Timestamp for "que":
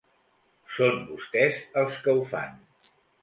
2.07-2.17